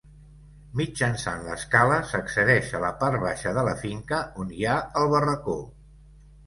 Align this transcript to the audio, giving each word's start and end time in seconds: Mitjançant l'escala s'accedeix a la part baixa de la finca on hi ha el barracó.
Mitjançant 0.79 1.43
l'escala 1.49 1.99
s'accedeix 2.13 2.73
a 2.81 2.81
la 2.87 2.91
part 3.05 3.21
baixa 3.27 3.55
de 3.59 3.67
la 3.71 3.79
finca 3.87 4.25
on 4.45 4.53
hi 4.59 4.69
ha 4.75 4.81
el 5.05 5.11
barracó. 5.17 5.61